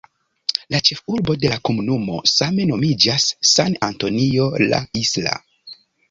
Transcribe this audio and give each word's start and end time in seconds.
La 0.75 0.77
ĉefurbo 0.87 1.33
de 1.41 1.49
la 1.51 1.57
komunumo 1.67 2.15
same 2.31 2.65
nomiĝas 2.69 3.25
"San 3.49 3.77
Antonio 3.89 4.47
la 4.71 4.79
Isla". 5.03 5.35